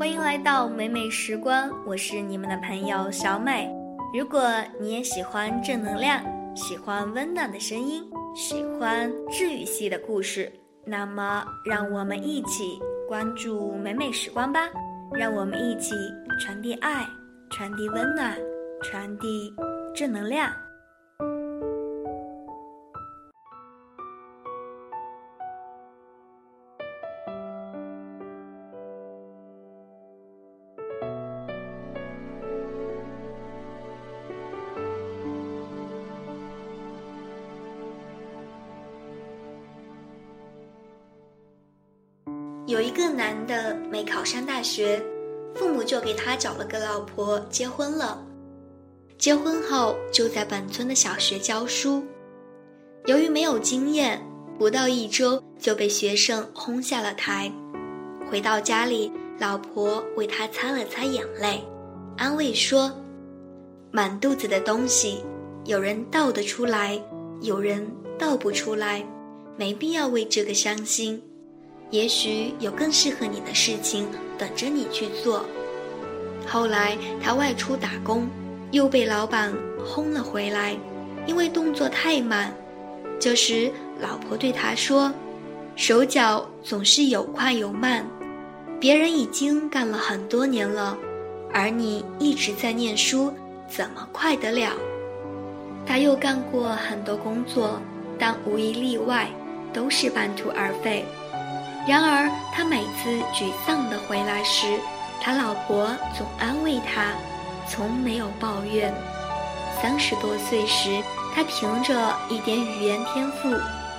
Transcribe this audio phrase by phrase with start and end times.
[0.00, 3.70] 欢迎来到美美时光，我是你们的朋友小美。
[4.18, 6.24] 如果你也喜欢正能量，
[6.56, 8.02] 喜欢温暖的声音，
[8.34, 10.50] 喜欢治愈系的故事，
[10.86, 14.60] 那么让我们一起关注美美时光吧。
[15.12, 15.94] 让我们一起
[16.40, 17.06] 传递爱，
[17.50, 18.34] 传递温暖，
[18.82, 19.54] 传递
[19.94, 20.50] 正能量。
[42.70, 45.02] 有一个男的没考上大学，
[45.56, 48.24] 父母就给他找了个老婆结婚了。
[49.18, 52.00] 结婚后就在本村的小学教书，
[53.06, 54.24] 由于没有经验，
[54.56, 57.50] 不到一周就被学生轰下了台。
[58.30, 61.64] 回到家里，老婆为他擦了擦眼泪，
[62.16, 62.88] 安慰说
[63.90, 65.24] ：“满肚子的东西，
[65.64, 67.02] 有人倒得出来，
[67.40, 67.84] 有人
[68.16, 69.04] 倒不出来，
[69.56, 71.20] 没必要为这个伤心。”
[71.90, 74.06] 也许有更适合你的事情
[74.38, 75.44] 等着你去做。
[76.46, 78.28] 后来他外出打工，
[78.70, 79.52] 又被老板
[79.84, 80.76] 轰了回来，
[81.26, 82.52] 因为动作太慢。
[83.18, 85.12] 这时老婆对他说
[85.76, 88.06] ：“手脚总是有快有慢，
[88.80, 90.96] 别人已经干了很多年了，
[91.52, 93.32] 而你一直在念书，
[93.68, 94.72] 怎么快得了？”
[95.86, 97.80] 他又干过很多工作，
[98.18, 99.28] 但无一例外
[99.72, 101.04] 都是半途而废。
[101.86, 104.78] 然而，他每次沮丧地回来时，
[105.20, 107.12] 他老婆总安慰他，
[107.66, 108.94] 从没有抱怨。
[109.80, 111.02] 三十多岁时，
[111.34, 113.48] 他凭着一点语言天赋，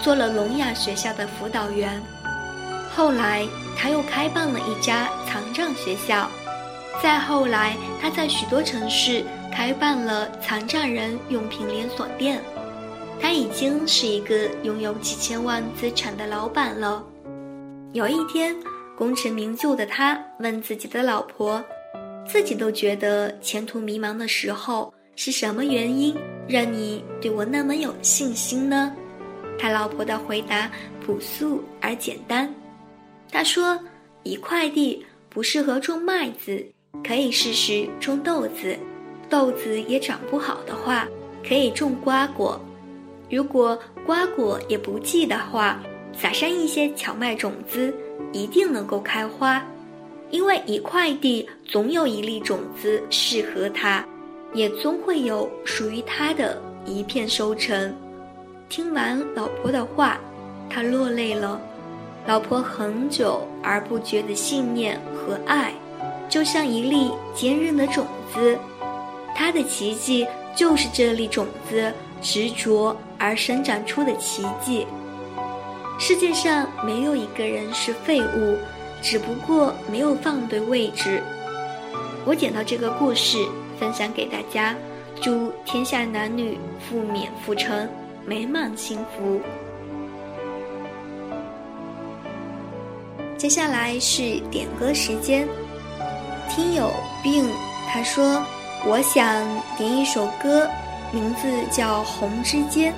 [0.00, 2.00] 做了聋哑学校的辅导员。
[2.94, 6.28] 后来，他又开办了一家残障学校。
[7.02, 12.40] 再后来，他在许多城市开办了残障人用品连锁店。
[13.20, 17.02] 他已经是一个拥有几千万资产的老板了。
[17.92, 18.56] 有一天，
[18.96, 21.62] 功成名就的他问自己的老婆
[22.26, 26.16] ：“自己都觉得前途迷茫的时候，是什么原因
[26.48, 28.96] 让你对我那么有信心呢？”
[29.60, 30.70] 他老婆的回答
[31.04, 32.50] 朴素而简单。
[33.30, 33.78] 他说
[34.24, 36.66] ：“一块地不适合种麦子，
[37.06, 38.74] 可以试试种豆子；
[39.28, 41.06] 豆子也长不好的话，
[41.46, 42.58] 可以种瓜果；
[43.28, 45.78] 如果瓜果也不济的话。”
[46.14, 47.94] 撒上一些荞麦种子，
[48.32, 49.62] 一定能够开花，
[50.30, 54.04] 因为一块地总有一粒种子适合它，
[54.54, 57.94] 也终会有属于它的一片收成。
[58.68, 60.18] 听完老婆的话，
[60.70, 61.60] 他落泪了。
[62.26, 65.74] 老婆很久而不绝的信念和爱，
[66.28, 68.56] 就像一粒坚韧的种子，
[69.34, 74.86] 它的奇迹就是这粒种子执着而生长出的奇迹。
[76.04, 78.58] 世界上没有一个人是废物，
[79.00, 81.22] 只不过没有放对位置。
[82.24, 83.38] 我捡到这个故事，
[83.78, 84.74] 分享给大家，
[85.20, 87.88] 祝天下男女福免福成，
[88.26, 89.40] 美满幸福。
[93.38, 95.46] 接下来是点歌时间，
[96.50, 96.92] 听友
[97.22, 97.48] 病
[97.88, 98.42] 他说
[98.84, 99.24] ：“我想
[99.78, 100.68] 点一首歌，
[101.12, 102.92] 名字叫《红之间》，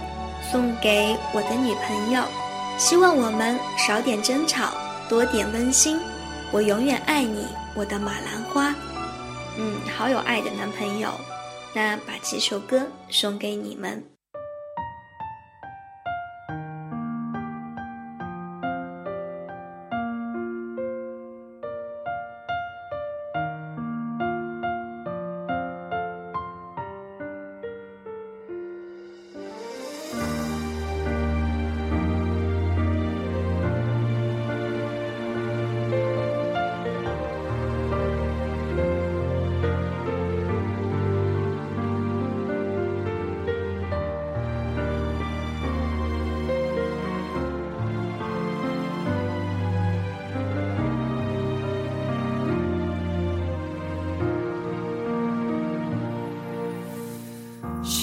[0.51, 2.23] 送给我的女朋友。”
[2.77, 4.73] 希望我们少点争吵，
[5.09, 5.99] 多点温馨。
[6.53, 8.75] 我永远爱你，我的马兰花。
[9.57, 11.11] 嗯，好有爱的男朋友。
[11.73, 14.14] 那把这首歌送给你们。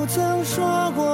[0.00, 1.09] 不曾说过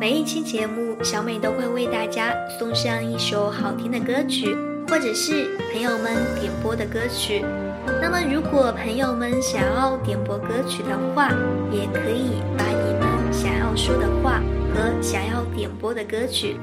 [0.00, 4.56] 每一期节目，小美都会为大家送上一首好听的歌曲，
[4.86, 7.44] 或者是朋友们点播的歌曲。
[8.00, 11.30] 那么，如果朋友们想要点播歌曲的话，
[11.72, 14.40] 也可以把你们想要说的话
[14.72, 16.56] 和想要点播的歌曲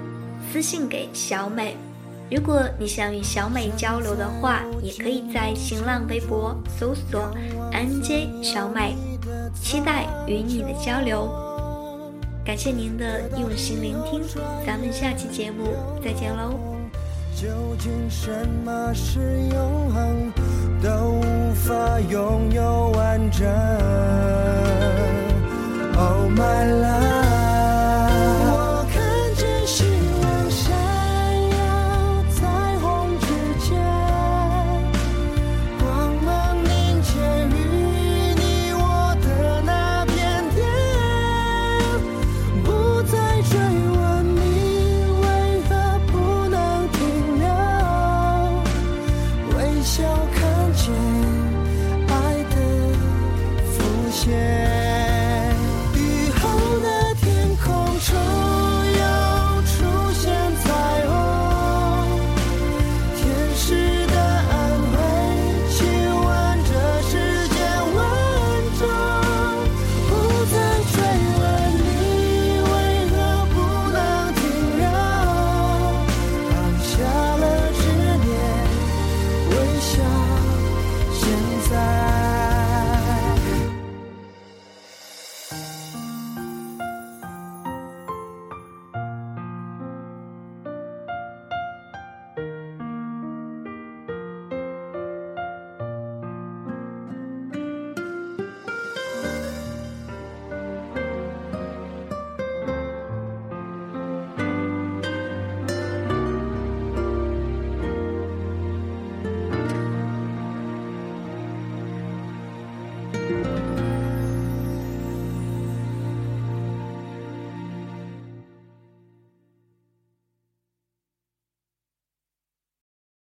[0.50, 1.76] 私信给小美。
[2.32, 7.30] 如果你想与小美交流的话，也可以在新浪微博搜索
[7.74, 8.96] “nj 小美”，
[9.62, 11.45] 期待与你的交流。
[12.46, 14.22] 感谢您的用心聆听，
[14.64, 16.60] 咱们下期节目再见喽。
[17.36, 17.48] 究
[17.80, 18.30] 竟什
[18.64, 19.20] 么是
[19.52, 20.32] 永恒，
[20.80, 24.15] 都无法拥有完整。